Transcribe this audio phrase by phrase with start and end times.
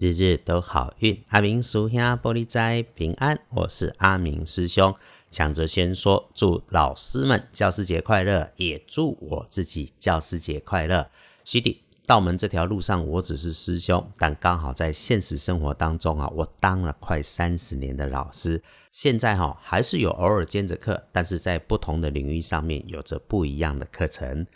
[0.00, 1.22] 日日都好运。
[1.28, 4.94] 阿明叔兄玻璃斋平安，我是阿明师兄。
[5.30, 11.10] 抢着先说，祝老师们教师节快乐，也祝我自己教师节快乐。
[11.44, 24.46] 徐弟，道门这条路上，我只是师兄，但刚好在现实生活当中啊，我当了快三十年的老师，现在哈还是有偶尔兼着课，但是在不同的领域上面有着不一样的课程。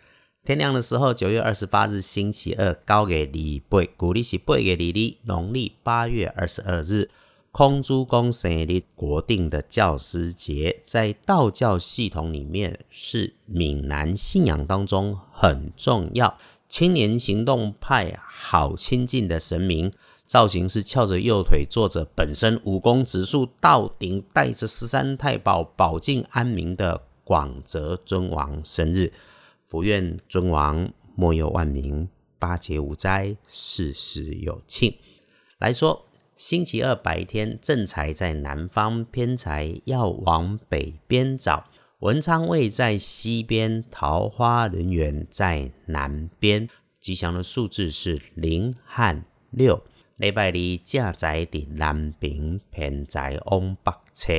[0.44, 7.08] 天亮的时候，九月二十八日星期二，高给李贝，古历是八月二日，农历八月二十二日。
[7.50, 16.36] 空珠公生日国定的教师节，在道教系统里面是闽南信仰当中很重要。
[16.68, 19.90] 青年行动派好亲近的神明，
[20.26, 29.10] 造型是翘着右腿坐着，本身武功指数到顶，带着十三太保保境安民的广泽尊王生日，
[29.74, 34.96] 福愿尊王莫有万民，八节无灾，事事有庆。
[35.58, 36.06] 来说。
[36.36, 41.64] 星期二白天，正财在南方，偏财要往北边找。
[41.98, 46.68] 文昌位在西边，桃花人缘在南边。
[47.00, 49.82] 吉祥的数字是零和六。
[50.18, 50.52] 礼拜二
[50.84, 54.32] 正财在南边，偏财往北车。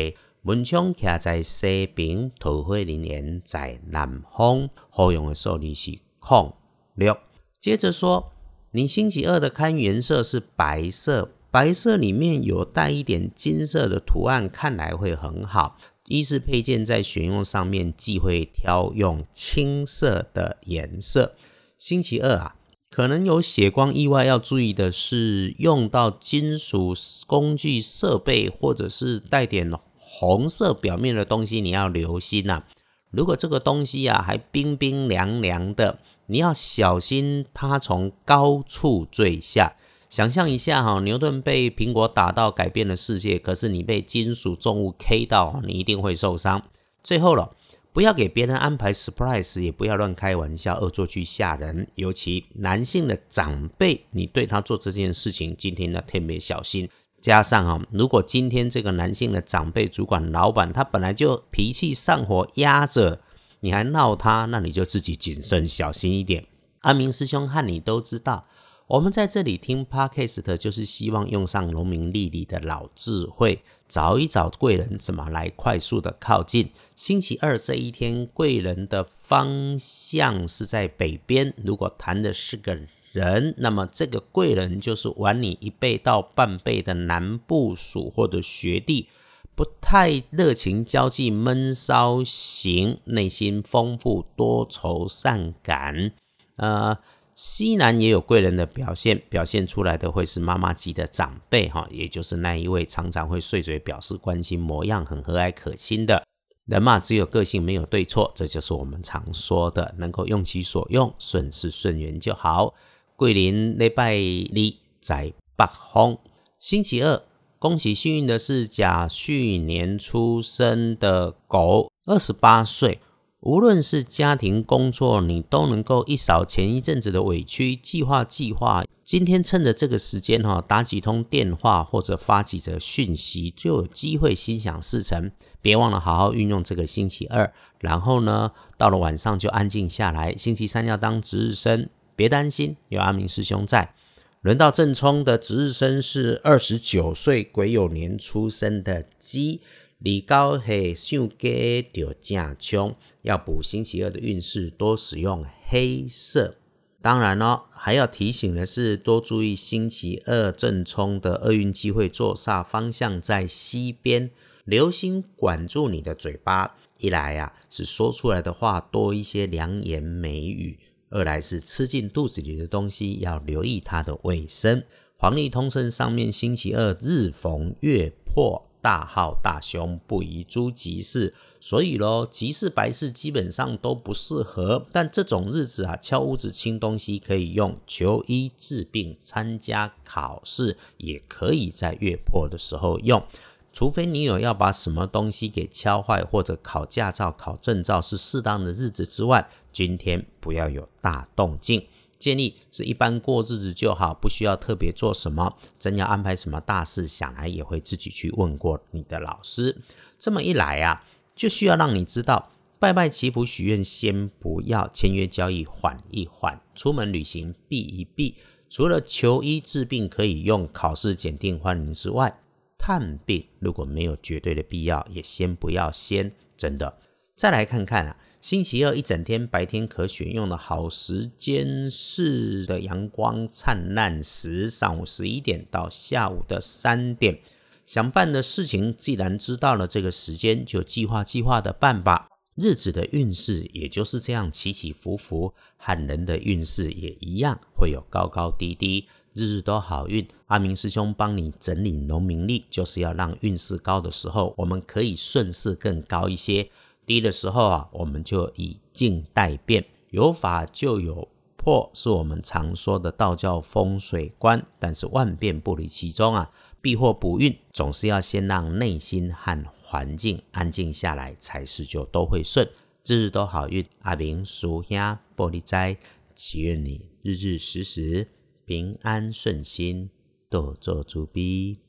[0.46, 4.70] 文昌徛在西边，桃花人缘在南方。
[4.92, 6.54] 好用的数字是空
[6.94, 7.18] 六。
[7.60, 8.32] 接着说，
[8.70, 11.32] 你星期二的看颜色是白色。
[11.50, 15.80] 白色里面有带一点金色的图案，看来会很好。
[16.06, 21.34] 一是配件在选用上面，忌讳挑用青色的颜色。
[21.80, 22.56] 星期二啊，
[22.92, 26.94] 可能有血光意外，要注意的是，用到金属
[27.26, 29.68] 工具设备或者是带点
[30.08, 32.64] 红色表面的东西，你要留心呐。
[33.10, 39.74] 如果这个东西啊还冰冰凉凉的，你要小心它从高处坠下。
[40.10, 46.62] 想象一下哈，牛顿被苹果打到改变了世界，可是你被金属重物 K 到，你一定会受伤。
[47.04, 47.56] 最后了，
[47.92, 51.88] 不要给别人安排 surprise，也不要乱开玩笑、恶作剧吓人。
[51.96, 56.90] 尤其男性的长辈，你对他做这件事情，今天要特别小心。
[57.26, 63.20] 加上哈，如果今天这个男性的长辈、主管、老板，他本来就脾气上火压着，
[63.62, 66.46] 你还闹他，那你就自己谨慎小心一点。
[66.82, 68.46] 阿明师兄和你都知道。
[68.86, 76.70] 我们在这里听 podcast，就是希望用上农民丽丽的老智慧，找一找贵人怎么来快速的靠近。
[76.96, 81.52] 星期二这一天，贵人的方向是在北边。
[81.58, 82.78] 如果谈的是个
[83.16, 89.08] 人，那么这个贵人就是晚你一倍到半倍的男部属或者学弟，
[89.56, 96.12] 不太热情交际、闷骚型，内心丰富、多愁善感，
[96.58, 96.98] 呃。
[97.38, 106.26] 西南也有贵人的表现，表现出来的会是妈妈级的长辈哈，也就是那一位常常会碎嘴表示关心，模样很和蔼可亲的
[106.66, 106.98] 人嘛。
[106.98, 112.74] 只有个性没有对错，这就是我们常说的，能够用其所用，顺势顺缘就好。
[113.18, 116.18] 桂林礼拜二在北方，
[116.60, 117.22] 星期二，
[117.58, 123.00] 恭喜幸运的是甲戌年出生的狗，二十八岁。
[123.40, 128.84] 无论是家庭工作，你都能够一扫前一阵子的委屈，计划计划。
[129.04, 135.32] 今天趁着这个时间哈，打几通电话或者发几则讯息，就有机会心想事成。
[135.62, 140.36] 别忘了好好运用这个星期二，然后呢，到了晚上就安静下来。
[140.36, 143.94] 星期三要当值日生，别担心，有阿明师兄在。
[144.42, 149.62] 轮到正冲的值日生是二十九岁癸酉年出生的鸡。
[149.98, 156.58] 李高黑上街就正冲，要补星期二的运势，多使用黑色。
[157.02, 164.30] 当然咯，还要提醒的是，多注意星期二正冲的厄运机会坐煞方向在西边，
[164.66, 166.76] 留心管住你的嘴巴。
[166.98, 170.78] 一来呀，是说出来的话多一些良言美语；
[171.10, 174.84] 二来是吃进肚子里的东西要留意它的卫生。
[175.18, 178.64] 黄历通胜上面星期二日逢月破。
[178.82, 184.86] 大号大凶，不宜诸吉事，所以咯，吉事白事基本上都不适合。
[184.92, 193.26] 但这种日子啊，敲屋子清东西可以用，求医治病、参加考试也可以在月破的时候用。
[193.74, 201.86] 除非你有要把什么东西给敲坏，或者考驾照、考证照是适当的日子之外，今天不要有大动静。
[202.18, 205.58] 建议是一般过日子就好，不需要特别做什么。
[205.78, 209.76] 真要安排什么大事，想来也会自己去问过你的老师。
[210.18, 211.04] 这么一来啊，
[211.36, 212.50] 就需要让你知道，
[212.80, 218.36] 拜拜祈福许愿先不要，签约交易缓一缓，出门旅行避一避。
[218.70, 222.40] 除了求医治病可以用考试检定欢迎之外，
[222.78, 226.32] 探病如果没有绝对的必要，也先不要先。
[226.56, 226.98] 真的，
[227.36, 228.16] 再来看看啊，
[228.46, 237.40] 星期二一整天白天可选用的好时间是的阳光灿烂时，上午十一点到下午的三点。
[237.88, 242.28] 想办的事情，既然知道了这个时间，就计划计划的办吧。
[242.54, 250.24] 日子的运势也就是这样起起伏伏，汉人的运势也一样，会有高高低低，日日都好运。
[250.46, 256.70] 阿明师兄帮你整理农民历，就是要让运势高的时候，我们可以顺势更高一些；
[257.06, 259.86] 低的时候啊，我们就以静待变。
[260.10, 266.52] 有法就有破，是我们常说的道教风水观，但是万变不离其中啊。
[266.82, 272.70] 避祸补运，总是要先让内心和环境安静下来，才是就都会顺，
[273.06, 273.84] 日日都好运。
[274.04, 275.98] 阿明属下玻璃斋，
[276.36, 278.28] 祈愿你日日时时
[278.66, 280.10] 平安顺心，
[280.50, 281.85] 多做主逼。